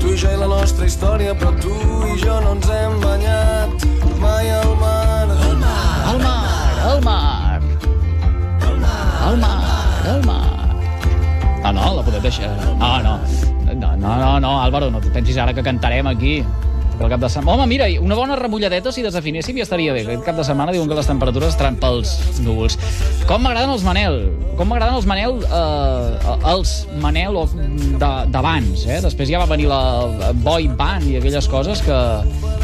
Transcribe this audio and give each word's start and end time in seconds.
Tu 0.00 0.12
i 0.14 0.16
jo 0.18 0.30
i 0.32 0.38
la 0.38 0.48
nostra 0.50 0.86
història, 0.86 1.34
però 1.38 1.52
tu 1.60 1.74
i 2.06 2.16
jo 2.22 2.38
no 2.44 2.54
ens 2.56 2.70
hem 2.72 2.96
banyat 3.02 3.86
mai 4.22 4.50
al 4.54 4.72
mar. 4.80 5.26
El 5.38 5.56
mar, 5.62 6.78
el 6.92 7.02
mar. 7.04 7.60
El 9.28 9.36
mar, 9.42 9.58
el 10.08 10.22
mar. 10.24 10.74
No, 11.62 11.72
no, 11.72 11.88
la 11.98 12.02
podem 12.06 12.22
deixar. 12.22 12.54
No, 12.80 12.92
no. 13.04 13.18
No, 13.68 13.94
no, 13.96 14.16
no, 14.16 14.40
no, 14.40 14.52
Álvaro, 14.62 14.88
no 14.90 15.02
et 15.02 15.10
pensis 15.12 15.36
ara 15.36 15.52
que 15.52 15.62
cantarem 15.62 16.08
aquí 16.08 16.38
el 17.00 17.10
cap 17.12 17.20
de 17.20 17.30
setmana. 17.30 17.56
Home, 17.56 17.66
mira, 17.70 17.86
una 18.02 18.16
bona 18.18 18.36
remulladeta 18.36 18.92
si 18.92 19.02
desafinéssim 19.04 19.56
ja 19.60 19.66
estaria 19.66 19.94
bé. 19.94 20.04
Aquest 20.06 20.24
cap 20.26 20.38
de 20.38 20.44
setmana 20.46 20.74
diuen 20.74 20.88
que 20.90 20.98
les 20.98 21.08
temperatures 21.08 21.54
estaran 21.54 21.78
pels 21.80 22.16
núvols. 22.44 22.78
Com 23.28 23.44
m'agraden 23.44 23.72
els 23.74 23.86
Manel. 23.86 24.20
Com 24.58 24.70
m'agraden 24.70 24.98
els 24.98 25.08
Manel, 25.08 25.38
eh, 25.44 26.36
els 26.52 26.74
Manel 27.02 27.38
d'abans, 27.98 28.86
eh? 28.86 29.00
Després 29.04 29.30
ja 29.30 29.42
va 29.42 29.48
venir 29.50 29.68
la 29.70 30.32
boy 30.42 30.68
band 30.78 31.06
i 31.08 31.18
aquelles 31.20 31.48
coses 31.50 31.82
que 31.86 31.98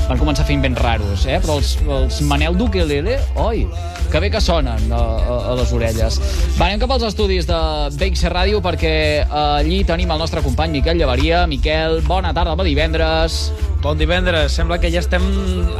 van 0.08 0.20
començar 0.20 0.46
fent 0.48 0.62
ben 0.64 0.76
raros, 0.76 1.26
eh? 1.26 1.38
Però 1.42 1.58
els, 1.60 1.76
els 1.86 2.20
Manel 2.26 2.58
d'Ukelele, 2.58 3.18
oi, 3.40 3.64
que 4.10 4.20
bé 4.20 4.30
que 4.30 4.40
sonen 4.42 4.92
a, 4.92 5.00
a, 5.00 5.38
a 5.52 5.54
les 5.58 5.72
orelles. 5.74 6.18
Va, 6.58 6.68
anem 6.68 6.82
cap 6.82 6.92
als 6.94 7.06
estudis 7.08 7.48
de 7.48 7.60
BX 7.98 8.28
Ràdio 8.34 8.60
perquè 8.64 8.94
allí 9.26 9.82
tenim 9.86 10.12
el 10.14 10.20
nostre 10.22 10.42
company 10.44 10.78
Miquel 10.78 11.00
Llevaria. 11.00 11.46
Miquel, 11.50 12.00
bona 12.06 12.34
tarda, 12.36 12.56
bon 12.58 12.68
divendres. 12.68 13.48
Bon 13.84 13.98
divendres, 14.00 14.54
sembla 14.56 14.78
que 14.80 14.88
ja 14.88 15.02
estem 15.04 15.24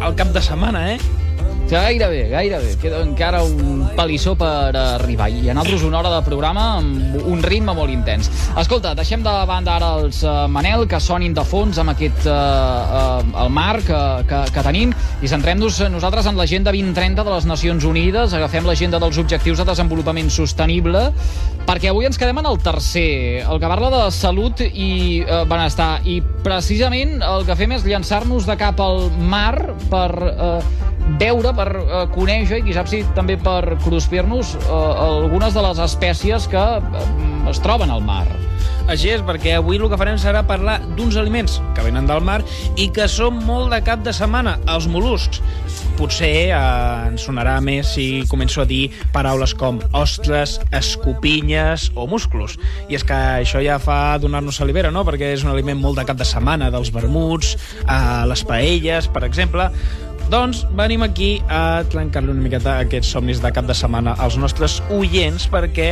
al 0.05 0.12
cap 0.19 0.28
de 0.34 0.42
setmana, 0.44 0.83
eh? 0.92 1.23
Gairebé, 1.64 2.28
gairebé. 2.28 2.74
Queda 2.76 3.00
encara 3.00 3.40
un 3.42 3.86
palissó 3.96 4.34
per 4.36 4.76
arribar. 4.76 5.30
I 5.32 5.48
a 5.48 5.54
nosaltres 5.56 5.84
una 5.86 6.02
hora 6.02 6.10
de 6.12 6.20
programa 6.26 6.64
amb 6.76 7.16
un 7.24 7.40
ritme 7.42 7.72
molt 7.72 7.92
intens. 7.92 8.28
Escolta, 8.60 8.92
deixem 8.98 9.24
de 9.24 9.32
banda 9.48 9.78
ara 9.78 9.94
els 10.02 10.20
uh, 10.26 10.44
Manel, 10.50 10.84
que 10.90 11.00
sonin 11.00 11.32
de 11.34 11.44
fons 11.48 11.80
amb 11.80 11.94
aquest 11.94 12.28
uh, 12.28 12.34
uh, 12.34 13.32
el 13.46 13.50
mar 13.54 13.78
que, 13.86 14.02
que, 14.28 14.42
que 14.52 14.66
tenim, 14.66 14.92
i 15.24 15.30
centrem-nos 15.30 15.80
nosaltres 15.94 16.28
en 16.28 16.36
l'agenda 16.36 16.74
2030 16.74 17.24
de 17.24 17.32
les 17.32 17.48
Nacions 17.48 17.88
Unides, 17.88 18.36
agafem 18.36 18.68
l'agenda 18.68 19.00
dels 19.00 19.18
objectius 19.24 19.62
de 19.62 19.68
desenvolupament 19.72 20.28
sostenible, 20.30 21.06
perquè 21.64 21.88
avui 21.88 22.04
ens 22.04 22.20
quedem 22.20 22.44
en 22.44 22.52
el 22.52 22.60
tercer, 22.60 23.40
el 23.48 23.60
que 23.60 23.72
parla 23.72 23.88
de 23.96 24.04
salut 24.12 24.60
i 24.68 25.24
uh, 25.24 25.42
benestar, 25.48 25.94
i 26.04 26.20
precisament 26.44 27.22
el 27.24 27.48
que 27.48 27.56
fem 27.56 27.72
és 27.72 27.88
llançar-nos 27.88 28.44
de 28.44 28.60
cap 28.60 28.84
al 28.84 29.06
mar 29.16 29.56
per 29.88 30.10
uh, 30.28 30.74
veure, 31.20 31.53
per 31.56 31.69
uh, 31.81 32.04
conèixer 32.15 32.60
i 32.60 32.66
qui 32.66 32.76
sap 32.76 32.88
si 32.91 33.03
també 33.16 33.37
per 33.41 33.76
cruspir-nos 33.84 34.54
uh, 34.65 34.72
algunes 35.04 35.56
de 35.56 35.65
les 35.69 35.82
espècies 35.84 36.48
que 36.50 36.65
uh, 36.81 37.04
es 37.50 37.60
troben 37.65 37.92
al 37.92 38.04
mar. 38.04 38.26
Així 38.84 39.09
és, 39.15 39.22
perquè 39.25 39.54
avui 39.56 39.78
el 39.81 39.88
que 39.88 39.97
farem 39.97 40.19
serà 40.20 40.42
parlar 40.44 40.76
d'uns 40.98 41.16
aliments 41.16 41.56
que 41.76 41.84
venen 41.87 42.04
del 42.09 42.20
mar 42.25 42.42
i 42.76 42.91
que 42.92 43.06
són 43.09 43.38
molt 43.47 43.72
de 43.72 43.81
cap 43.84 44.03
de 44.04 44.12
setmana, 44.12 44.59
els 44.69 44.84
mol·luscs. 44.92 45.41
Potser 45.97 46.28
eh, 46.50 46.59
ens 47.09 47.25
sonarà 47.25 47.54
més 47.65 47.94
si 47.94 48.25
començo 48.28 48.60
a 48.60 48.66
dir 48.69 48.91
paraules 49.15 49.54
com 49.56 49.78
ostres, 49.97 50.59
escopinyes 50.76 51.86
o 51.97 52.04
musclos. 52.10 52.59
I 52.91 52.98
és 52.98 53.06
que 53.09 53.16
això 53.44 53.62
ja 53.65 53.78
fa 53.81 54.19
donar-nos 54.21 54.60
salivera, 54.60 54.92
no?, 54.92 55.04
perquè 55.09 55.32
és 55.32 55.47
un 55.47 55.54
aliment 55.54 55.81
molt 55.81 56.00
de 56.00 56.04
cap 56.04 56.21
de 56.21 56.28
setmana, 56.28 56.69
dels 56.75 56.92
vermuts, 56.92 57.54
eh, 57.86 57.98
les 58.28 58.44
paelles, 58.44 59.09
per 59.09 59.25
exemple. 59.25 59.71
Doncs 60.32 60.64
venim 60.72 61.02
aquí 61.04 61.42
a 61.52 61.84
trencar-li 61.92 62.32
una 62.32 62.42
miqueta 62.42 62.78
aquests 62.80 63.12
somnis 63.12 63.42
de 63.44 63.50
cap 63.52 63.66
de 63.68 63.76
setmana 63.76 64.14
als 64.24 64.38
nostres 64.40 64.78
oients 64.94 65.44
perquè 65.52 65.90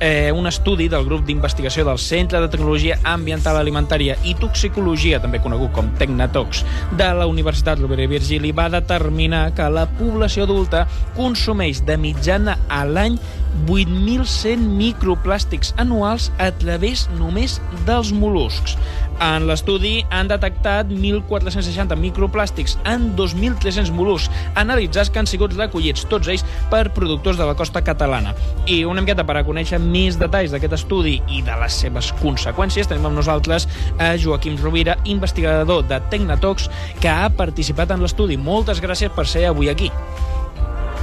eh, 0.00 0.32
un 0.32 0.46
estudi 0.46 0.88
del 0.88 1.04
grup 1.04 1.24
d'investigació 1.24 1.84
del 1.88 1.98
Centre 1.98 2.40
de 2.40 2.48
Tecnologia 2.52 2.98
Ambiental 3.08 3.56
Alimentària 3.56 4.16
i 4.24 4.34
Toxicologia, 4.40 5.20
també 5.20 5.40
conegut 5.44 5.72
com 5.76 5.90
Tecnatox, 6.00 6.64
de 6.98 7.08
la 7.16 7.28
Universitat 7.30 7.80
Rovira 7.80 8.04
i 8.04 8.10
Virgili, 8.10 8.52
va 8.56 8.70
determinar 8.72 9.50
que 9.56 9.68
la 9.72 9.86
població 10.00 10.48
adulta 10.48 10.86
consumeix 11.16 11.84
de 11.86 11.96
mitjana 12.00 12.56
a 12.68 12.82
l'any 12.88 13.20
8.100 13.66 14.64
microplàstics 14.78 15.74
anuals 15.82 16.30
a 16.38 16.50
través 16.60 17.08
només 17.18 17.58
dels 17.86 18.12
mol·luscs. 18.14 18.76
En 19.20 19.44
l'estudi 19.44 19.98
han 20.08 20.30
detectat 20.30 20.88
1.460 20.88 21.98
microplàstics 22.00 22.78
en 22.88 23.10
2.300 23.18 23.92
mol·luscs 23.92 24.30
analitzats 24.60 25.10
que 25.12 25.20
han 25.20 25.28
sigut 25.28 25.52
recollits, 25.58 26.06
tots 26.08 26.30
ells 26.32 26.44
per 26.72 26.86
productors 26.96 27.36
de 27.36 27.44
la 27.44 27.56
costa 27.58 27.82
catalana. 27.84 28.32
I 28.64 28.80
una 28.88 29.04
miqueta 29.04 29.26
per 29.28 29.36
a 29.36 29.44
conèixer 29.44 29.76
més 29.82 30.16
detalls 30.20 30.54
d'aquest 30.56 30.78
estudi 30.78 31.18
i 31.28 31.44
de 31.44 31.58
les 31.60 31.78
seves 31.84 32.14
conseqüències, 32.22 32.88
tenim 32.88 33.10
amb 33.10 33.20
nosaltres 33.20 33.68
a 34.00 34.14
Joaquim 34.16 34.56
Rovira, 34.62 34.96
investigador 35.04 35.84
de 35.84 36.00
Tecnatox, 36.08 36.70
que 37.00 37.12
ha 37.12 37.28
participat 37.28 37.92
en 37.92 38.00
l'estudi. 38.00 38.40
Moltes 38.40 38.80
gràcies 38.80 39.12
per 39.12 39.28
ser 39.28 39.44
avui 39.52 39.68
aquí. 39.68 39.92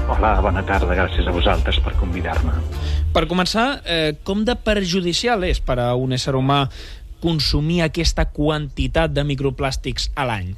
Hola, 0.07 0.37
bona 0.41 0.61
tarda, 0.65 0.95
gràcies 0.95 1.27
a 1.27 1.31
vosaltres 1.35 1.77
per 1.83 1.93
convidar-me. 1.99 2.53
Per 3.13 3.27
començar, 3.27 3.81
eh, 3.83 4.15
com 4.23 4.45
de 4.47 4.55
perjudicial 4.55 5.43
és 5.43 5.59
per 5.59 5.77
a 5.83 5.95
un 5.99 6.13
ésser 6.15 6.33
humà 6.33 6.69
consumir 7.23 7.81
aquesta 7.85 8.27
quantitat 8.33 9.13
de 9.15 9.25
microplàstics 9.27 10.11
a 10.15 10.25
l'any? 10.29 10.55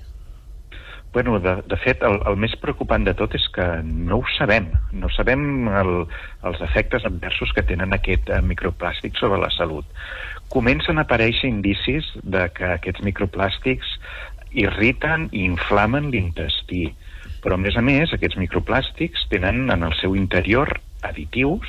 Bueno, 1.11 1.39
de, 1.39 1.55
de 1.65 1.77
fet, 1.81 2.03
el, 2.05 2.19
el 2.29 2.35
més 2.37 2.53
preocupant 2.61 3.05
de 3.07 3.15
tot 3.17 3.33
és 3.33 3.45
que 3.55 3.65
no 3.83 4.19
ho 4.19 4.25
sabem. 4.35 4.67
No 4.93 5.09
sabem 5.09 5.65
el, 5.81 5.93
els 6.45 6.61
efectes 6.61 7.05
adversos 7.09 7.53
que 7.57 7.65
tenen 7.65 7.95
aquest 7.95 8.29
eh, 8.29 8.41
microplàstic 8.45 9.17
sobre 9.17 9.39
la 9.41 9.49
salut. 9.55 9.87
Comencen 10.53 11.01
a 11.01 11.07
aparèixer 11.07 11.49
indicis 11.49 12.05
de 12.21 12.45
que 12.53 12.75
aquests 12.75 13.01
microplàstics 13.05 13.95
irriten 14.53 15.27
i 15.33 15.47
inflamen 15.47 16.11
l'intestí. 16.13 16.91
Però, 17.41 17.57
a 17.57 17.61
més 17.61 17.77
a 17.77 17.81
més, 17.85 18.13
aquests 18.13 18.37
microplàstics 18.37 19.25
tenen 19.33 19.65
en 19.73 19.85
el 19.87 19.97
seu 19.97 20.13
interior 20.19 20.75
additius 21.01 21.65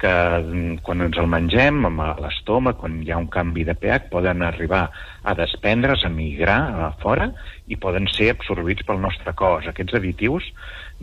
que 0.00 0.12
mm, 0.12 0.78
quan 0.84 1.04
ens 1.06 1.18
el 1.20 1.28
mengem 1.30 1.84
amb 1.88 2.02
l'estómac, 2.22 2.78
quan 2.80 3.00
hi 3.02 3.12
ha 3.12 3.20
un 3.20 3.28
canvi 3.32 3.64
de 3.68 3.76
pH, 3.78 4.10
poden 4.12 4.42
arribar 4.42 4.88
a 5.24 5.34
desprendre's, 5.38 6.04
a 6.04 6.10
migrar 6.12 6.58
a 6.86 6.88
fora 7.02 7.30
i 7.70 7.78
poden 7.80 8.08
ser 8.12 8.32
absorbits 8.34 8.84
pel 8.86 9.00
nostre 9.00 9.32
cos. 9.38 9.68
Aquests 9.70 9.96
additius 10.00 10.50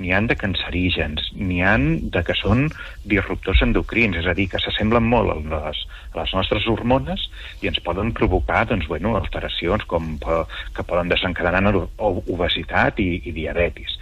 n'hi 0.02 0.14
han 0.16 0.28
de 0.30 0.38
cancerígens, 0.40 1.32
n'hi 1.36 1.62
han 1.66 1.88
de 2.14 2.24
que 2.26 2.36
són 2.38 2.68
disruptors 3.08 3.62
endocrins, 3.66 4.18
és 4.22 4.28
a 4.28 4.36
dir, 4.38 4.48
que 4.52 4.62
s'assemblen 4.62 5.08
molt 5.08 5.34
a 5.34 5.40
les, 5.68 5.84
a 6.14 6.22
les 6.22 6.36
nostres 6.38 6.68
hormones 6.72 7.28
i 7.62 7.72
ens 7.72 7.82
poden 7.86 8.14
provocar 8.18 8.64
doncs, 8.70 8.88
bueno, 8.92 9.16
alteracions 9.20 9.86
com, 9.92 10.14
que 10.22 10.88
poden 10.88 11.12
desencadenar 11.12 11.76
obesitat 11.78 13.02
i, 13.04 13.12
i 13.26 13.36
diabetis. 13.36 13.98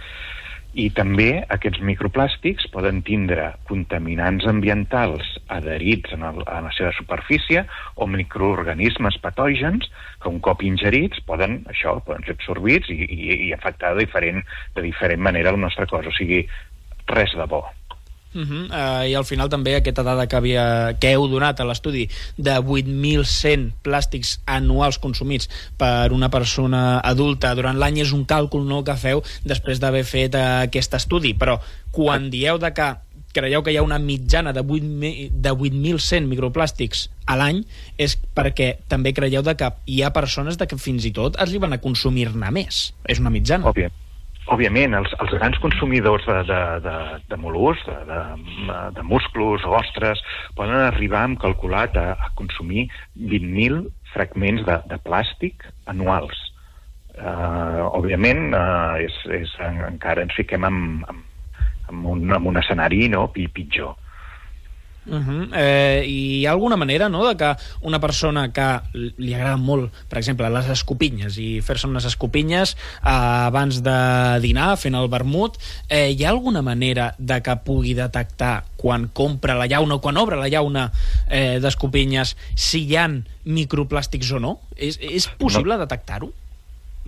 I 0.70 0.86
també 0.94 1.42
aquests 1.50 1.80
microplàstics 1.82 2.68
poden 2.70 3.00
tindre 3.02 3.48
contaminants 3.66 4.46
ambientals 4.46 5.32
adherits 5.50 6.14
en, 6.14 6.22
el, 6.28 6.44
en 6.46 6.68
la 6.68 6.70
seva 6.76 6.92
superfície 6.94 7.64
o 7.96 8.06
microorganismes 8.06 9.18
patògens 9.24 9.90
que 10.22 10.30
un 10.30 10.38
cop 10.44 10.62
ingerits 10.62 11.24
poden, 11.26 11.64
això, 11.74 11.96
poden 12.06 12.22
ser 12.28 12.38
absorbits 12.38 12.92
i, 12.94 13.00
i, 13.02 13.34
i 13.48 13.52
afectar 13.56 13.96
de 13.96 14.04
diferent, 14.06 14.44
de 14.78 14.86
diferent 14.86 15.26
manera 15.26 15.50
el 15.50 15.58
nostre 15.58 15.90
cos. 15.90 16.06
O 16.06 16.14
sigui, 16.14 16.44
res 17.10 17.34
de 17.34 17.50
bo. 17.50 17.64
Uh 18.32 18.42
-huh. 18.42 18.64
uh, 18.70 19.10
I 19.10 19.14
al 19.14 19.24
final 19.24 19.48
també 19.48 19.74
aquesta 19.74 20.02
dada 20.02 20.26
que, 20.26 20.36
havia, 20.36 20.96
que 21.00 21.12
heu 21.12 21.26
donat 21.28 21.60
a 21.60 21.64
l'estudi 21.64 22.08
de 22.36 22.54
8.100 22.60 23.72
plàstics 23.82 24.38
anuals 24.46 24.98
consumits 24.98 25.48
per 25.76 26.12
una 26.12 26.30
persona 26.30 27.00
adulta 27.00 27.54
durant 27.54 27.78
l'any 27.78 27.98
és 27.98 28.12
un 28.12 28.24
càlcul 28.24 28.66
no 28.66 28.84
que 28.84 28.96
feu 28.96 29.22
després 29.44 29.80
d'haver 29.80 30.04
fet 30.04 30.34
uh, 30.34 30.62
aquest 30.62 30.94
estudi, 30.94 31.34
però 31.34 31.58
quan 31.90 32.30
dieu 32.30 32.58
de 32.58 32.72
que 32.72 32.94
creieu 33.32 33.62
que 33.62 33.72
hi 33.72 33.78
ha 33.78 33.82
una 33.82 33.98
mitjana 33.98 34.52
de 34.52 34.62
8.000 34.62 35.30
de 35.30 35.52
8.100 35.52 36.26
microplàstics 36.26 37.08
a 37.26 37.36
l'any 37.36 37.64
és 37.98 38.16
perquè 38.34 38.72
també 38.88 39.14
creieu 39.14 39.42
de 39.42 39.54
que 39.54 39.70
hi 39.86 40.02
ha 40.02 40.12
persones 40.14 40.58
de 40.58 40.66
que 40.66 40.78
fins 40.78 41.06
i 41.06 41.12
tot 41.14 41.38
arriben 41.38 41.72
a 41.72 41.78
consumir-ne 41.78 42.50
més. 42.50 42.92
És 43.06 43.22
una 43.22 43.30
mitjana. 43.30 43.70
Òbvia. 43.70 43.90
Òbviament, 44.50 44.96
els, 44.98 45.12
els 45.22 45.32
grans 45.38 45.58
consumidors 45.62 46.24
de, 46.26 46.36
de, 46.48 46.60
de, 46.82 46.94
de 47.30 47.38
mol·luscs, 47.38 47.86
de, 47.86 48.18
de, 48.66 48.78
de 48.96 49.04
musclos, 49.06 49.66
ostres, 49.78 50.22
poden 50.58 50.74
arribar, 50.88 51.22
hem 51.28 51.36
calculat, 51.38 51.94
a, 51.94 52.16
a 52.18 52.32
consumir 52.38 52.88
20.000 53.14 53.84
fragments 54.14 54.66
de, 54.66 54.80
de 54.90 54.98
plàstic 55.06 55.66
anuals. 55.92 56.46
Uh, 57.20 57.86
òbviament, 57.98 58.48
uh, 58.56 58.98
és, 59.02 59.16
és, 59.38 59.54
encara 59.86 60.24
ens 60.26 60.34
fiquem 60.38 60.66
en, 60.66 60.78
en, 61.10 61.24
en, 61.90 62.04
un, 62.14 62.24
en 62.34 62.50
un 62.50 62.58
escenari 62.62 63.06
no, 63.12 63.28
pitjor. 63.34 63.94
Uh 63.94 64.09
-huh. 65.18 65.48
eh, 65.54 66.04
I 66.06 66.40
hi 66.40 66.46
ha 66.46 66.52
alguna 66.52 66.76
manera 66.76 67.08
no, 67.08 67.26
de 67.26 67.36
que 67.36 67.56
una 67.82 68.00
persona 68.00 68.52
que 68.52 68.80
li 68.94 69.34
agrada 69.34 69.56
molt, 69.56 69.92
per 70.08 70.18
exemple, 70.18 70.48
les 70.50 70.68
escopinyes 70.68 71.38
i 71.38 71.60
fer-se 71.60 71.86
unes 71.86 72.04
escopinyes 72.04 72.76
eh, 72.76 73.46
abans 73.50 73.82
de 73.82 73.98
dinar, 74.40 74.76
fent 74.76 74.94
el 74.94 75.08
vermut, 75.08 75.58
eh, 75.88 76.10
hi 76.10 76.24
ha 76.24 76.30
alguna 76.30 76.62
manera 76.62 77.14
de 77.18 77.40
que 77.42 77.56
pugui 77.64 77.94
detectar 77.94 78.64
quan 78.76 79.08
compra 79.12 79.54
la 79.54 79.66
llauna 79.66 79.96
o 79.96 80.00
quan 80.00 80.16
obre 80.16 80.36
la 80.36 80.48
llauna 80.48 80.90
eh, 81.28 81.58
d'escopinyes 81.60 82.36
si 82.54 82.86
hi 82.86 82.96
han 82.96 83.24
microplàstics 83.44 84.32
o 84.32 84.40
no? 84.40 84.58
És, 84.76 84.98
és 85.00 85.28
possible 85.38 85.74
no. 85.74 85.84
detectar-ho? 85.84 86.32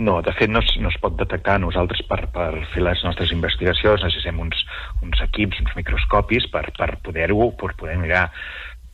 No, 0.01 0.23
de 0.25 0.33
fet 0.33 0.49
no 0.49 0.63
es, 0.65 0.71
no 0.81 0.89
es 0.89 0.97
pot 1.03 1.19
detectar. 1.21 1.59
Nosaltres 1.61 2.01
per, 2.09 2.23
per 2.33 2.49
fer 2.73 2.85
les 2.85 3.03
nostres 3.05 3.33
investigacions 3.35 4.01
necessitem 4.07 4.41
uns, 4.41 4.63
uns 5.05 5.21
equips, 5.27 5.61
uns 5.61 5.75
microscopis 5.77 6.49
per, 6.53 6.65
per 6.79 6.95
poder-ho, 7.05 7.51
per 7.61 7.75
poder 7.77 7.99
mirar 8.01 8.31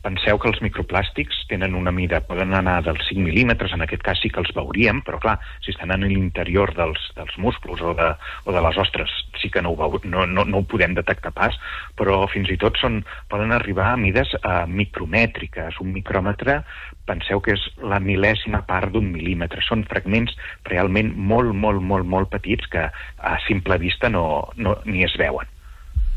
penseu 0.05 0.39
que 0.39 0.47
els 0.47 0.61
microplàstics 0.63 1.41
tenen 1.51 1.75
una 1.75 1.91
mida, 1.91 2.21
poden 2.23 2.53
anar 2.55 2.77
dels 2.85 3.01
5 3.09 3.23
mil·límetres, 3.25 3.73
en 3.75 3.83
aquest 3.83 4.03
cas 4.05 4.21
sí 4.23 4.31
que 4.31 4.39
els 4.41 4.51
veuríem, 4.55 5.01
però 5.05 5.19
clar, 5.19 5.35
si 5.65 5.73
estan 5.73 5.91
en 5.95 6.05
l'interior 6.07 6.71
dels, 6.77 7.09
dels 7.17 7.35
musclos 7.41 7.83
o 7.83 7.93
de, 7.97 8.07
o 8.45 8.55
de 8.55 8.63
les 8.63 8.79
ostres, 8.79 9.11
sí 9.41 9.51
que 9.51 9.63
no 9.65 9.73
ho, 9.73 9.77
veu, 9.79 9.99
no, 10.07 10.25
no, 10.29 10.45
no 10.47 10.61
ho 10.61 10.67
podem 10.71 10.95
detectar 10.95 11.33
pas, 11.35 11.57
però 11.99 12.21
fins 12.31 12.51
i 12.53 12.57
tot 12.61 12.79
són, 12.79 13.01
poden 13.31 13.51
arribar 13.55 13.91
a 13.91 13.99
mides 13.99 14.31
uh, 14.39 14.63
micromètriques. 14.71 15.81
Un 15.83 15.93
micròmetre 15.97 16.61
penseu 17.09 17.43
que 17.43 17.57
és 17.57 17.67
la 17.83 17.99
mil·lèsima 18.03 18.63
part 18.69 18.93
d'un 18.95 19.11
mil·límetre. 19.11 19.63
Són 19.67 19.83
fragments 19.89 20.35
realment 20.69 21.11
molt, 21.15 21.51
molt, 21.53 21.83
molt, 21.83 22.07
molt 22.07 22.31
petits 22.31 22.71
que 22.71 22.87
a 22.89 23.37
simple 23.47 23.79
vista 23.81 24.11
no, 24.13 24.25
no, 24.55 24.79
ni 24.87 25.03
es 25.07 25.15
veuen. 25.19 25.58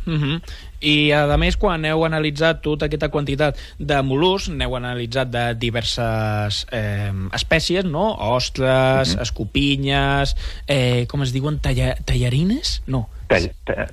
Uh 0.06 0.12
-huh. 0.14 0.40
I, 0.80 1.12
a 1.12 1.36
més, 1.36 1.56
quan 1.56 1.84
heu 1.84 2.04
analitzat 2.04 2.62
tota 2.62 2.86
aquesta 2.86 3.08
quantitat 3.08 3.56
de 3.78 3.94
mol·luscs, 4.02 4.50
n'heu 4.50 4.74
analitzat 4.76 5.30
de 5.30 5.54
diverses 5.54 6.66
eh, 6.72 7.12
espècies, 7.32 7.84
no? 7.84 8.16
Ostres, 8.18 9.14
uh 9.14 9.16
-huh. 9.16 9.22
escopinyes, 9.22 10.36
eh, 10.66 11.06
com 11.06 11.22
es 11.22 11.32
diuen, 11.32 11.58
talla, 11.60 11.96
tallarines? 12.04 12.82
No. 12.86 13.08
Tall, 13.32 13.48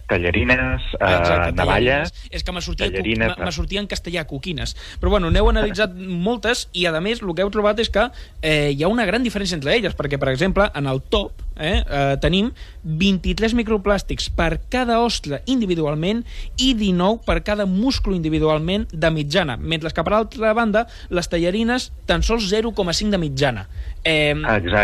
tallarines, 0.10 0.86
uh, 1.00 1.10
Exacte, 1.10 1.54
navalles... 1.58 2.14
És 2.30 2.46
que 2.46 2.54
me 2.56 2.62
sortia, 2.62 2.90
me 2.92 3.52
sortia 3.56 3.82
en 3.82 3.90
castellà, 3.90 4.26
coquines. 4.30 4.76
Però 5.02 5.14
bueno, 5.16 5.32
n'heu 5.34 5.50
analitzat 5.52 5.96
moltes 5.96 6.68
i, 6.74 6.86
a 6.90 7.04
més, 7.04 7.24
el 7.24 7.34
que 7.36 7.46
heu 7.46 7.54
trobat 7.54 7.80
és 7.82 7.92
que 7.94 8.10
eh, 8.42 8.72
hi 8.76 8.84
ha 8.84 8.92
una 8.92 9.08
gran 9.10 9.26
diferència 9.26 9.58
entre 9.58 9.76
elles, 9.76 9.96
perquè, 9.98 10.20
per 10.22 10.32
exemple, 10.34 10.68
en 10.76 10.90
el 10.90 11.02
top 11.12 11.44
eh, 11.60 11.84
eh, 11.84 12.16
tenim 12.24 12.52
23 12.84 13.54
microplàstics 13.60 14.30
per 14.36 14.62
cada 14.72 15.00
ostre 15.04 15.42
individualment 15.52 16.24
i 16.58 16.72
19 16.78 17.26
per 17.28 17.42
cada 17.46 17.68
múscul 17.70 18.16
individualment 18.16 18.88
de 18.92 19.12
mitjana, 19.14 19.58
mentre 19.60 19.92
que, 19.94 20.06
per 20.06 20.16
altra 20.16 20.54
banda, 20.58 20.86
les 21.10 21.30
tallarines 21.30 21.92
tan 22.10 22.24
sols 22.26 22.50
0,5 22.52 23.12
de 23.14 23.22
mitjana. 23.22 23.68
Eh, 24.04 24.34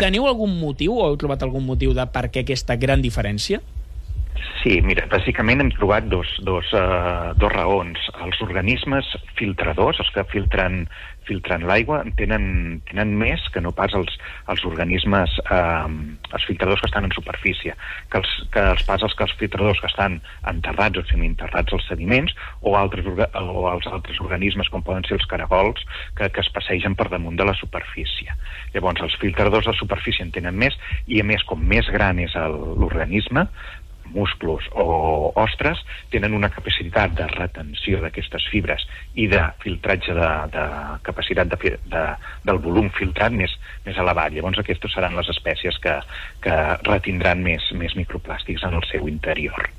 teniu 0.02 0.28
algun 0.28 0.60
motiu 0.60 1.00
o 1.00 1.08
heu 1.08 1.18
trobat 1.20 1.46
algun 1.46 1.64
motiu 1.66 1.96
de 1.96 2.06
per 2.12 2.28
què 2.30 2.44
aquesta 2.44 2.76
gran 2.80 3.04
diferència? 3.04 3.62
Sí, 4.66 4.80
mira, 4.82 5.06
bàsicament 5.06 5.62
hem 5.62 5.70
trobat 5.76 6.08
dos, 6.10 6.30
dos, 6.42 6.72
uh, 6.74 7.36
dos 7.38 7.52
raons. 7.54 8.08
Els 8.26 8.40
organismes 8.42 9.12
filtradors, 9.38 10.00
els 10.02 10.10
que 10.16 10.24
filtren, 10.32 10.80
filtren 11.30 11.68
l'aigua, 11.70 12.00
tenen, 12.18 12.80
tenen 12.90 13.14
més 13.20 13.44
que 13.54 13.62
no 13.62 13.72
pas 13.78 13.94
els, 13.98 14.18
els 14.50 14.64
organismes, 14.66 15.36
uh, 15.46 15.86
els 16.32 16.48
filtradors 16.50 16.82
que 16.82 16.90
estan 16.90 17.06
en 17.06 17.14
superfície, 17.14 17.76
que 18.10 18.24
els, 18.24 18.34
que 18.56 18.66
els 18.74 18.84
pas 18.90 19.06
els 19.06 19.14
que 19.14 19.28
els 19.28 19.38
filtradors 19.38 19.84
que 19.84 19.92
estan 19.92 20.18
enterrats 20.50 20.98
o 20.98 21.06
semi-enterrats 21.12 21.78
als 21.78 21.88
sediments 21.92 22.34
o, 22.62 22.74
altres, 22.82 23.06
o 23.06 23.70
els 23.70 23.88
altres 23.94 24.20
organismes, 24.26 24.74
com 24.74 24.84
poden 24.86 25.06
ser 25.06 25.20
els 25.20 25.30
caragols, 25.30 25.86
que, 26.18 26.32
que 26.34 26.42
es 26.42 26.52
passegen 26.58 26.98
per 26.98 27.12
damunt 27.14 27.38
de 27.38 27.46
la 27.46 27.56
superfície. 27.62 28.34
Llavors, 28.74 29.06
els 29.06 29.22
filtradors 29.22 29.70
de 29.70 29.78
superfície 29.78 30.26
en 30.26 30.34
tenen 30.34 30.58
més 30.58 30.74
i, 31.06 31.22
a 31.22 31.30
més, 31.30 31.46
com 31.46 31.62
més 31.62 31.88
gran 31.94 32.18
és 32.26 32.34
l'organisme, 32.36 33.46
musclos 34.14 34.68
o 34.74 35.32
ostres 35.36 35.82
tenen 36.14 36.34
una 36.34 36.50
capacitat 36.54 37.16
de 37.18 37.28
retenció 37.32 38.02
d'aquestes 38.04 38.48
fibres 38.52 38.86
i 39.16 39.28
de 39.32 39.42
filtratge 39.64 40.14
de, 40.18 40.30
de 40.54 40.66
capacitat 41.08 41.52
de, 41.54 41.78
de, 41.92 42.04
del 42.46 42.62
volum 42.64 42.90
filtrat 42.98 43.34
més, 43.34 43.56
més 43.86 43.98
elevat. 43.98 44.34
Llavors 44.36 44.62
aquestes 44.62 44.94
seran 44.94 45.18
les 45.18 45.30
espècies 45.34 45.80
que, 45.84 45.98
que 46.46 46.60
retindran 46.88 47.44
més, 47.44 47.72
més 47.74 47.96
microplàstics 47.98 48.64
en 48.68 48.78
el 48.80 48.88
seu 48.92 49.10
interior. 49.10 49.70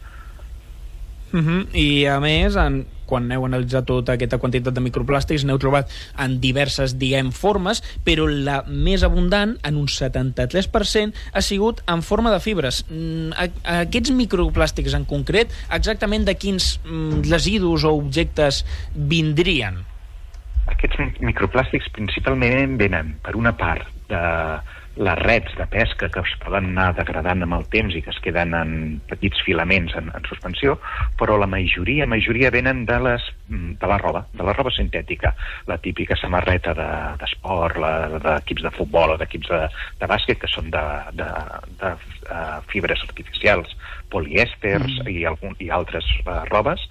Uh 1.33 1.41
-huh. 1.43 1.63
I 1.75 2.07
a 2.07 2.21
més, 2.21 2.57
en, 2.57 2.87
quan 3.09 3.31
heu 3.33 3.47
analitzat 3.47 3.87
tota 3.89 4.17
aquesta 4.17 4.39
quantitat 4.43 4.77
de 4.77 4.85
microplàstics 4.85 5.47
n'heu 5.47 5.61
trobat 5.63 5.91
en 6.23 6.39
diverses, 6.43 6.97
diguem, 7.01 7.33
formes, 7.35 7.83
però 8.07 8.27
la 8.29 8.61
més 8.67 9.05
abundant, 9.07 9.57
en 9.67 9.81
un 9.81 9.89
73%, 9.91 11.17
ha 11.33 11.43
sigut 11.45 11.83
en 11.93 12.03
forma 12.07 12.33
de 12.35 12.41
fibres. 12.43 12.83
Mm, 12.91 13.35
aquests 13.81 14.15
microplàstics 14.17 14.97
en 14.99 15.07
concret, 15.09 15.53
exactament 15.73 16.27
de 16.27 16.37
quins 16.39 16.77
mm, 16.85 17.27
residus 17.31 17.87
o 17.87 17.95
objectes 17.97 18.65
vindrien? 18.95 19.83
Aquests 20.67 21.23
microplàstics 21.23 21.93
principalment 21.95 22.75
venen, 22.81 23.15
per 23.23 23.37
una 23.39 23.55
part, 23.57 23.87
de 24.11 24.23
les 24.97 25.19
rets 25.21 25.53
de 25.59 25.67
pesca 25.69 26.09
que 26.09 26.23
es 26.25 26.33
poden 26.41 26.71
anar 26.73 26.95
degradant 26.97 27.45
amb 27.45 27.57
el 27.59 27.67
temps 27.73 27.95
i 27.95 28.01
que 28.05 28.13
es 28.13 28.21
queden 28.25 28.55
en 28.57 28.71
petits 29.11 29.43
filaments 29.45 29.93
en, 29.99 30.09
en 30.17 30.29
suspensió, 30.29 30.79
però 31.21 31.37
la 31.41 31.49
majoria, 31.51 32.07
majoria 32.09 32.51
venen 32.55 32.85
de, 32.89 32.97
les, 33.05 33.27
de 33.49 33.91
la 33.91 33.99
roba, 34.01 34.25
de 34.33 34.47
la 34.47 34.55
roba 34.57 34.73
sintètica, 34.73 35.35
la 35.69 35.77
típica 35.85 36.17
samarreta 36.17 36.73
d'esport, 37.21 37.77
de, 37.77 38.23
d'equips 38.25 38.65
de, 38.65 38.71
de 38.71 38.75
futbol 38.79 39.13
o 39.15 39.21
d'equips 39.21 39.53
de, 39.53 39.63
de 40.01 40.11
bàsquet, 40.11 40.41
que 40.41 40.51
són 40.51 40.73
de, 40.73 40.85
de, 41.21 41.29
de 41.83 41.93
uh, 41.93 42.59
fibres 42.73 43.05
artificials, 43.05 43.77
polièsters 44.13 45.03
mm. 45.03 45.13
i, 45.13 45.25
algun, 45.29 45.57
i 45.61 45.73
altres 45.75 46.09
uh, 46.25 46.41
robes, 46.49 46.89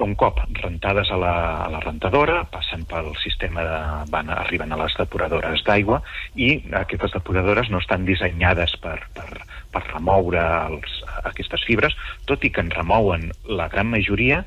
un 0.00 0.14
cop 0.16 0.38
rentades 0.62 1.10
a 1.12 1.18
la, 1.20 1.34
a 1.66 1.68
la 1.70 1.80
rentadora 1.84 2.42
passen 2.50 2.86
pel 2.88 3.10
sistema 3.20 3.64
de, 3.66 3.80
van, 4.12 4.30
arriben 4.32 4.72
a 4.72 4.78
les 4.80 4.94
depuradores 4.98 5.64
d'aigua 5.66 6.00
i 6.34 6.54
aquestes 6.80 7.12
depuradores 7.16 7.68
no 7.70 7.82
estan 7.82 8.06
dissenyades 8.08 8.76
per, 8.82 8.98
per, 9.16 9.28
per 9.72 9.82
remoure 9.92 10.42
els, 10.68 11.02
aquestes 11.28 11.64
fibres, 11.68 11.96
tot 12.28 12.44
i 12.44 12.52
que 12.52 12.64
en 12.64 12.70
remouen 12.72 13.30
la 13.48 13.68
gran 13.72 13.90
majoria, 13.92 14.42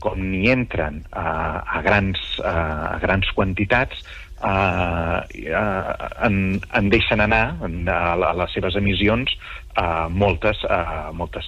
com 0.00 0.20
n'hi 0.20 0.48
entren 0.52 1.02
a, 1.12 1.60
a, 1.60 1.82
grans, 1.84 2.20
a, 2.44 2.56
a 2.96 2.98
grans 3.04 3.30
quantitats, 3.36 4.04
Uh, 4.40 5.20
uh, 5.52 6.08
en, 6.24 6.54
en 6.72 6.86
deixen 6.88 7.20
anar 7.20 7.58
a, 7.60 7.68
a 8.24 8.30
les 8.38 8.54
seves 8.56 8.78
emissions 8.80 9.34
uh, 9.76 10.08
moltes, 10.08 10.62
uh, 10.64 11.10
moltes 11.12 11.44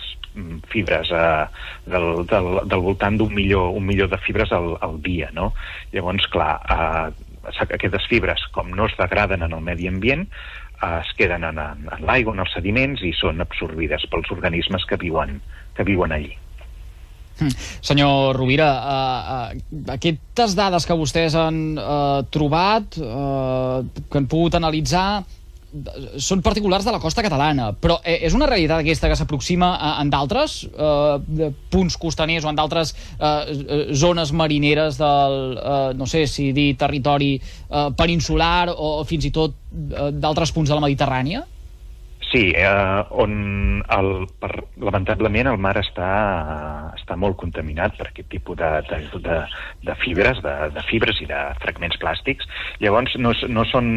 fibres 0.72 1.10
eh, 1.12 1.46
del, 1.86 2.26
del, 2.26 2.48
del 2.68 2.84
voltant 2.84 3.18
d'un 3.20 3.34
milió, 3.34 3.68
un 3.70 3.86
milió 3.86 4.08
de 4.08 4.18
fibres 4.18 4.52
al, 4.52 4.76
al 4.80 5.00
dia, 5.02 5.30
no? 5.32 5.52
Llavors, 5.92 6.28
clar, 6.32 6.54
eh, 6.64 7.62
aquestes 7.62 8.06
fibres, 8.10 8.44
com 8.54 8.70
no 8.72 8.86
es 8.88 8.96
degraden 8.98 9.42
en 9.42 9.52
el 9.52 9.64
medi 9.64 9.88
ambient, 9.90 10.28
eh, 10.80 11.00
es 11.00 11.12
queden 11.18 11.44
en, 11.48 11.58
en, 11.58 11.90
en 11.98 12.06
l'aigua, 12.08 12.36
en 12.36 12.44
els 12.46 12.54
sediments, 12.56 13.02
i 13.04 13.12
són 13.16 13.44
absorbides 13.44 14.08
pels 14.12 14.32
organismes 14.34 14.88
que 14.88 15.00
viuen, 15.00 15.40
que 15.76 15.86
viuen 15.88 16.16
allí. 16.16 16.32
Hm. 17.40 17.52
Senyor 17.80 18.36
Rovira, 18.36 18.68
uh, 18.76 19.52
uh, 19.56 19.84
aquestes 19.94 20.52
dades 20.54 20.84
que 20.86 20.96
vostès 20.98 21.34
han 21.38 21.78
uh, 21.80 22.20
trobat, 22.30 22.98
uh, 23.00 23.80
que 24.08 24.20
han 24.20 24.28
pogut 24.30 24.58
analitzar, 24.58 25.22
són 26.20 26.42
particulars 26.44 26.84
de 26.84 26.92
la 26.92 27.00
costa 27.00 27.22
catalana, 27.24 27.70
però 27.72 27.98
eh, 28.04 28.18
és 28.26 28.34
una 28.36 28.48
realitat 28.48 28.82
aquesta 28.82 29.08
que 29.08 29.16
s'aproxima 29.16 29.70
en 30.02 30.10
d'altres 30.12 30.58
eh, 30.68 31.48
punts 31.72 31.96
costaners 32.00 32.44
o 32.44 32.52
en 32.52 32.58
d'altres 32.58 32.92
eh, 32.92 33.30
eh, 33.30 33.80
zones 33.96 34.34
marineres 34.36 35.00
del, 35.00 35.38
eh, 35.56 35.80
no 35.96 36.08
sé 36.10 36.26
si 36.28 36.50
dir 36.52 36.74
territori 36.80 37.34
eh, 37.38 37.88
peninsular 37.96 38.74
o 38.76 39.00
fins 39.08 39.30
i 39.30 39.32
tot 39.32 39.56
eh, 39.56 40.10
d'altres 40.12 40.52
punts 40.52 40.68
de 40.68 40.76
la 40.76 40.84
Mediterrània? 40.84 41.46
Sí, 42.32 42.46
eh, 42.56 43.02
on 43.10 43.32
el, 43.92 44.06
per, 44.40 44.50
lamentablement 44.80 45.50
el 45.50 45.58
mar 45.60 45.74
està, 45.76 46.12
està 46.96 47.16
molt 47.20 47.36
contaminat 47.42 47.98
per 47.98 48.06
aquest 48.08 48.30
tipus 48.32 48.56
de, 48.56 48.70
de, 48.88 49.00
de, 49.26 49.36
de 49.84 49.96
fibres, 50.00 50.40
de, 50.40 50.54
de 50.72 50.84
fibres 50.88 51.20
i 51.20 51.28
de 51.28 51.40
fragments 51.60 52.00
plàstics. 52.00 52.48
Llavors, 52.80 53.18
no, 53.20 53.34
no 53.52 53.66
són... 53.68 53.92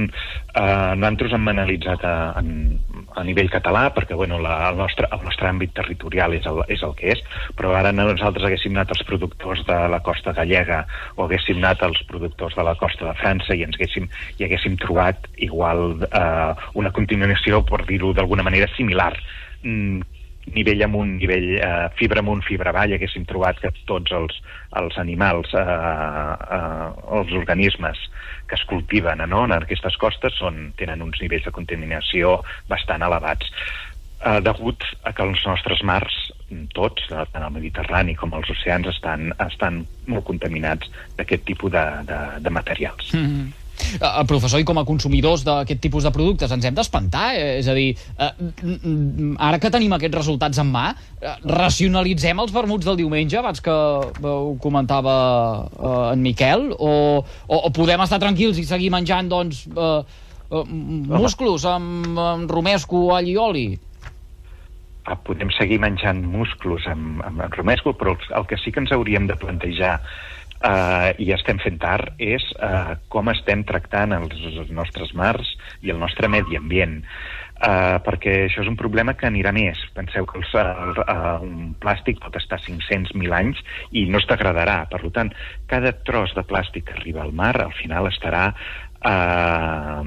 Eh, 0.52 0.92
nosaltres 1.00 1.38
hem 1.38 1.48
analitzat 1.54 2.04
a, 2.04 2.16
en, 2.42 2.52
a 3.16 3.24
nivell 3.28 3.50
català, 3.52 3.88
perquè 3.96 4.16
bueno, 4.18 4.40
la, 4.44 4.58
el, 4.70 4.80
nostre, 4.80 5.08
el 5.16 5.24
nostre 5.26 5.50
àmbit 5.50 5.74
territorial 5.78 6.36
és 6.38 6.48
el, 6.50 6.62
és 6.72 6.84
el 6.86 6.96
que 7.00 7.14
és, 7.16 7.22
però 7.58 7.74
ara 7.78 7.94
nosaltres 7.96 8.48
haguéssim 8.48 8.76
anat 8.76 8.94
als 8.94 9.06
productors 9.08 9.64
de 9.68 9.78
la 9.92 10.02
costa 10.06 10.36
gallega 10.38 10.84
o 11.16 11.26
haguéssim 11.26 11.62
anat 11.64 11.86
als 11.88 12.02
productors 12.10 12.58
de 12.58 12.66
la 12.68 12.76
costa 12.80 13.08
de 13.10 13.16
França 13.22 13.56
i 13.56 13.64
ens 13.66 13.80
haguéssim, 13.80 14.10
i 14.40 14.48
haguéssim 14.48 14.76
trobat 14.82 15.30
igual 15.48 16.04
eh, 16.10 16.68
una 16.76 16.92
continuació, 16.96 17.64
per 17.68 17.86
dir-ho 17.88 18.14
d'alguna 18.16 18.46
manera, 18.46 18.70
similar. 18.76 19.14
Mm, 19.64 20.04
nivell 20.54 20.84
amunt, 20.86 21.16
nivell 21.18 21.56
eh, 21.58 21.90
fibra 21.98 22.22
amunt, 22.22 22.44
fibra 22.46 22.70
avall, 22.70 22.94
haguéssim 22.96 23.26
trobat 23.30 23.60
que 23.62 23.72
tots 23.90 24.14
els, 24.14 24.38
els 24.82 24.98
animals, 25.02 25.54
eh, 25.58 25.64
eh, 25.64 26.90
els 27.22 27.34
organismes 27.34 28.00
que 28.50 28.56
es 28.56 28.64
cultiven 28.70 29.24
no, 29.30 29.46
en 29.46 29.56
aquestes 29.58 29.98
costes 29.98 30.38
són, 30.38 30.72
tenen 30.78 31.02
uns 31.02 31.22
nivells 31.22 31.48
de 31.48 31.54
contaminació 31.56 32.40
bastant 32.70 33.06
elevats 33.06 33.50
eh, 34.26 34.40
degut 34.46 34.86
a 35.04 35.14
que 35.16 35.26
els 35.26 35.44
nostres 35.48 35.84
mars, 35.84 36.16
tots, 36.78 37.10
eh, 37.12 37.26
tant 37.34 37.46
el 37.46 37.54
Mediterrani 37.56 38.16
com 38.18 38.34
els 38.38 38.50
oceans, 38.54 38.90
estan, 38.94 39.32
estan 39.48 39.84
molt 40.08 40.28
contaminats 40.30 40.90
d'aquest 41.18 41.46
tipus 41.50 41.74
de, 41.74 41.86
de, 42.10 42.20
de 42.42 42.54
materials. 42.54 43.14
Mm 43.14 43.26
-hmm. 43.26 43.65
Uh, 43.96 44.24
professor, 44.28 44.60
i 44.60 44.68
com 44.68 44.80
a 44.80 44.86
consumidors 44.88 45.44
d'aquest 45.46 45.82
tipus 45.84 46.06
de 46.06 46.12
productes 46.16 46.52
ens 46.52 46.66
hem 46.68 46.76
d'espantar? 46.76 47.28
Eh? 47.36 47.60
És 47.62 47.70
a 47.72 47.76
dir, 47.78 47.94
uh, 48.18 48.32
ara 49.48 49.60
que 49.62 49.72
tenim 49.74 49.96
aquests 49.96 50.18
resultats 50.18 50.60
en 50.64 50.72
mà, 50.72 50.90
uh, 50.96 51.36
racionalitzem 51.52 52.40
els 52.44 52.54
vermuts 52.56 52.88
del 52.88 53.00
diumenge, 53.00 53.38
abans 53.40 53.64
que 53.64 53.72
ho 53.72 54.54
comentava 54.64 55.16
uh, 55.66 55.96
en 56.14 56.24
Miquel, 56.24 56.70
o, 56.76 56.94
o, 57.24 57.58
o 57.58 57.74
podem 57.76 58.04
estar 58.06 58.22
tranquils 58.24 58.60
i 58.62 58.68
seguir 58.68 58.92
menjant, 58.94 59.32
doncs, 59.32 59.66
uh, 59.76 60.02
uh, 60.50 60.64
musclos 60.68 61.68
amb, 61.70 62.16
amb 62.20 62.52
romesco, 62.52 63.10
all 63.16 63.28
i 63.32 63.38
oli? 63.40 63.68
Ah, 65.06 65.20
podem 65.22 65.52
seguir 65.54 65.78
menjant 65.84 66.24
musclos 66.26 66.88
amb, 66.90 67.20
amb, 67.28 67.44
amb 67.46 67.60
romesco, 67.60 67.94
però 67.94 68.16
el 68.18 68.48
que 68.50 68.58
sí 68.58 68.72
que 68.74 68.82
ens 68.82 68.94
hauríem 68.96 69.28
de 69.30 69.36
plantejar 69.38 70.00
eh, 70.64 71.10
i 71.24 71.32
estem 71.36 71.60
fent 71.64 71.80
tard 71.82 72.14
és 72.22 72.46
eh, 72.60 72.96
com 73.12 73.32
estem 73.34 73.64
tractant 73.68 74.16
els, 74.18 74.46
els 74.52 74.72
nostres 74.72 75.14
mars 75.18 75.56
i 75.82 75.94
el 75.94 76.00
nostre 76.02 76.32
medi 76.32 76.60
ambient. 76.60 77.02
Uh, 77.56 78.02
perquè 78.04 78.34
això 78.46 78.60
és 78.66 78.68
un 78.68 78.76
problema 78.76 79.14
que 79.16 79.30
anirà 79.30 79.54
més. 79.56 79.80
Penseu 79.96 80.26
que 80.28 80.36
el, 80.42 80.44
el, 80.60 80.98
uh, 81.00 81.38
un 81.40 81.70
plàstic 81.80 82.20
pot 82.20 82.36
estar 82.36 82.60
500.000 82.60 83.32
anys 83.32 83.62
i 83.96 84.04
no 84.12 84.20
es 84.20 84.28
degradarà. 84.28 84.82
Per 84.92 85.00
tant, 85.16 85.32
cada 85.72 85.94
tros 86.06 86.36
de 86.36 86.44
plàstic 86.44 86.90
que 86.90 86.98
arriba 87.00 87.24
al 87.24 87.32
mar 87.32 87.54
al 87.64 87.72
final 87.80 88.12
estarà 88.12 88.50
uh, 88.52 90.04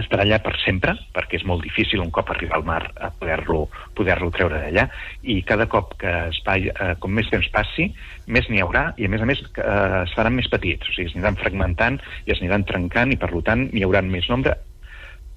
estarà 0.00 0.24
allà 0.24 0.38
per 0.40 0.54
sempre, 0.62 0.94
perquè 1.12 1.36
és 1.40 1.44
molt 1.48 1.64
difícil 1.66 2.00
un 2.00 2.10
cop 2.14 2.30
arribar 2.32 2.58
al 2.58 2.64
mar 2.64 2.80
a 2.96 3.10
poder-lo 3.10 3.66
poder, 3.94 4.18
-lo, 4.18 4.30
treure 4.32 4.60
d'allà, 4.60 4.88
i 5.22 5.42
cada 5.42 5.66
cop 5.66 5.96
que 6.00 6.12
es 6.28 6.40
va, 6.46 6.56
eh, 6.56 6.94
com 6.98 7.12
més 7.12 7.28
temps 7.28 7.48
passi, 7.52 7.92
més 8.26 8.48
n'hi 8.48 8.60
haurà, 8.60 8.94
i 8.96 9.04
a 9.04 9.08
més 9.08 9.20
a 9.20 9.26
més 9.26 9.42
eh, 9.42 10.02
es 10.04 10.14
faran 10.14 10.34
més 10.34 10.48
petits, 10.48 10.88
o 10.88 10.92
sigui, 10.92 11.10
es 11.10 11.16
aniran 11.16 11.36
fragmentant 11.36 12.00
i 12.26 12.32
es 12.32 12.40
aniran 12.40 12.64
trencant, 12.64 13.12
i 13.12 13.16
per 13.16 13.30
tant 13.42 13.68
n'hi 13.72 13.84
haurà 13.84 14.02
més 14.02 14.28
nombre, 14.28 14.56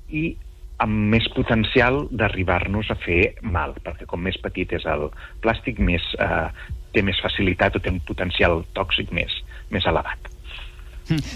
i 0.10 0.38
amb 0.78 1.12
més 1.14 1.28
potencial 1.36 2.08
d'arribar-nos 2.12 2.92
a 2.92 2.96
fer 2.96 3.36
mal, 3.42 3.76
perquè 3.84 4.06
com 4.06 4.22
més 4.22 4.38
petit 4.38 4.72
és 4.72 4.86
el 4.86 5.10
plàstic, 5.42 5.80
més, 5.80 6.04
eh, 6.20 6.48
té 6.94 7.02
més 7.02 7.20
facilitat 7.20 7.76
o 7.76 7.80
té 7.80 7.90
un 7.90 8.00
potencial 8.00 8.64
tòxic 8.74 9.12
més, 9.12 9.32
més 9.70 9.86
elevat. 9.86 10.35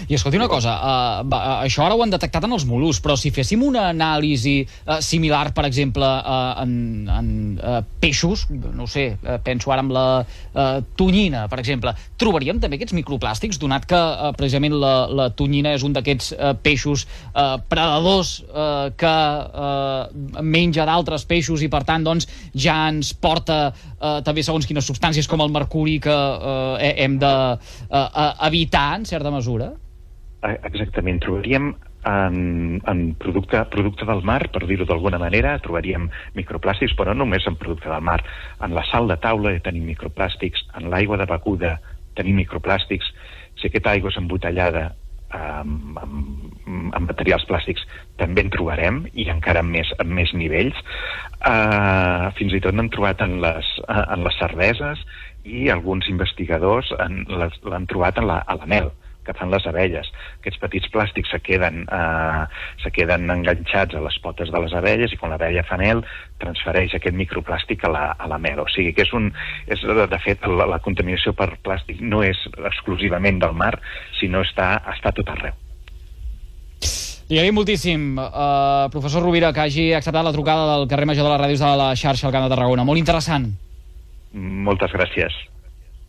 I 0.08 0.14
escolti 0.14 0.36
una 0.36 0.48
cosa, 0.50 0.72
uh, 0.74 1.26
va, 1.30 1.40
això 1.62 1.84
ara 1.84 1.94
ho 1.94 2.02
han 2.02 2.10
detectat 2.10 2.42
en 2.46 2.54
els 2.56 2.64
molus, 2.66 2.98
però 3.02 3.14
si 3.18 3.30
féssim 3.34 3.62
una 3.62 3.86
anàlisi 3.92 4.56
uh, 4.64 4.98
similar, 5.04 5.52
per 5.54 5.64
exemple, 5.68 6.06
uh, 6.06 6.62
en, 6.64 6.72
en 7.06 7.28
uh, 7.54 7.76
peixos, 8.02 8.48
no 8.50 8.88
sé, 8.90 9.12
uh, 9.22 9.36
penso 9.44 9.70
ara 9.70 9.84
en 9.84 9.92
la 9.94 10.06
uh, 10.24 10.80
tonyina, 10.98 11.44
per 11.50 11.60
exemple, 11.62 11.94
trobaríem 12.18 12.58
també 12.62 12.80
aquests 12.80 12.96
microplàstics, 12.98 13.60
donat 13.62 13.86
que 13.90 14.00
uh, 14.00 14.32
precisament 14.38 14.74
la, 14.74 14.94
la 15.06 15.28
tonyina 15.38 15.76
és 15.78 15.86
un 15.86 15.94
d'aquests 15.94 16.32
uh, 16.34 16.52
peixos 16.58 17.06
uh, 17.30 17.60
predadors 17.70 18.40
uh, 18.50 18.90
que 18.98 19.14
uh, 19.14 20.42
menja 20.42 20.88
d'altres 20.88 21.28
peixos 21.30 21.62
i, 21.62 21.70
per 21.70 21.84
tant, 21.86 22.02
doncs, 22.06 22.26
ja 22.58 22.80
ens 22.90 23.12
porta 23.14 23.60
uh, 23.70 24.18
també 24.26 24.42
segons 24.42 24.66
quines 24.66 24.86
substàncies 24.90 25.30
com 25.30 25.46
el 25.46 25.54
mercuri 25.54 26.00
que 26.02 26.10
uh, 26.10 26.74
hem 26.80 27.20
d'evitar, 27.22 28.86
uh, 28.90 28.98
en 29.00 29.06
certa 29.06 29.30
mesura 29.30 29.59
Exactament, 30.40 31.20
trobaríem 31.20 31.74
en, 32.08 32.80
en 32.88 33.00
producte, 33.20 33.60
producte 33.72 34.06
del 34.08 34.22
mar, 34.24 34.40
per 34.52 34.64
dir-ho 34.68 34.86
d'alguna 34.88 35.20
manera, 35.20 35.58
trobaríem 35.60 36.08
microplàstics, 36.38 36.94
però 36.96 37.12
no 37.12 37.26
només 37.26 37.44
en 37.48 37.58
producte 37.60 37.90
del 37.90 38.04
mar. 38.04 38.22
En 38.64 38.72
la 38.76 38.84
sal 38.88 39.10
de 39.10 39.18
taula 39.20 39.52
tenim 39.64 39.84
microplàstics, 39.90 40.64
en 40.80 40.88
l'aigua 40.92 41.20
de 41.20 41.28
beguda 41.28 41.76
tenim 42.16 42.40
microplàstics. 42.40 43.12
Si 43.60 43.68
aquesta 43.68 43.92
aigua 43.92 44.12
és 44.12 44.18
embotellada 44.20 44.86
amb, 45.36 45.98
amb, 46.00 46.94
amb 46.96 47.04
materials 47.04 47.44
plàstics 47.46 47.84
també 48.18 48.46
en 48.46 48.52
trobarem, 48.54 49.02
i 49.12 49.28
encara 49.28 49.60
amb 49.60 49.76
més, 49.76 49.92
amb 50.00 50.16
més 50.16 50.32
nivells. 50.32 50.80
Uh, 51.44 52.32
fins 52.40 52.56
i 52.56 52.62
tot 52.64 52.76
n'han 52.76 52.90
trobat 52.92 53.20
en 53.24 53.38
les, 53.44 53.68
en 53.88 54.24
les 54.24 54.40
cerveses 54.40 55.04
i 55.44 55.68
alguns 55.72 56.08
investigadors 56.12 56.90
l'han 56.96 57.86
trobat 57.88 58.18
en 58.20 58.28
la, 58.28 58.42
a 58.44 58.56
la 58.60 58.68
mel 58.68 58.90
que 59.30 59.38
fan 59.38 59.52
les 59.54 59.66
abelles. 59.70 60.10
Aquests 60.40 60.60
petits 60.62 60.90
plàstics 60.92 61.30
se 61.30 61.40
queden, 61.46 61.86
eh, 61.86 62.42
se 62.82 62.90
queden 62.90 63.30
enganxats 63.30 63.94
a 63.94 64.02
les 64.04 64.18
potes 64.24 64.50
de 64.50 64.64
les 64.64 64.74
abelles 64.74 65.14
i 65.14 65.20
quan 65.20 65.32
l'abella 65.34 65.64
fa 65.68 65.78
mel 65.80 66.02
transfereix 66.42 66.94
aquest 66.96 67.16
microplàstic 67.16 67.86
a 67.86 67.92
la, 67.94 68.04
a 68.18 68.28
la 68.28 68.38
mel. 68.42 68.60
O 68.60 68.68
sigui 68.72 68.92
que 68.96 69.06
és 69.06 69.14
un, 69.16 69.30
és, 69.70 69.82
de 69.84 70.20
fet 70.24 70.46
la, 70.46 70.66
la 70.66 70.82
contaminació 70.82 71.34
per 71.36 71.52
plàstic 71.62 72.02
no 72.02 72.24
és 72.26 72.40
exclusivament 72.58 73.40
del 73.42 73.54
mar, 73.54 73.74
sinó 74.18 74.42
està, 74.46 74.76
està 74.94 75.14
tot 75.16 75.30
arreu. 75.36 75.56
Li 77.30 77.38
agraïm 77.38 77.54
moltíssim, 77.54 78.16
uh, 78.18 78.88
professor 78.90 79.22
Rovira, 79.22 79.52
que 79.54 79.62
hagi 79.62 79.84
acceptat 79.94 80.24
la 80.26 80.32
trucada 80.34 80.64
del 80.72 80.88
carrer 80.90 81.06
Major 81.06 81.28
de 81.28 81.30
les 81.30 81.40
Ràdios 81.44 81.62
de 81.62 81.76
la 81.78 81.92
xarxa 81.94 82.26
al 82.26 82.34
Camp 82.34 82.48
de 82.48 82.50
Tarragona. 82.50 82.82
Molt 82.88 82.98
interessant. 82.98 83.46
Moltes 84.34 84.90
gràcies. 84.96 85.36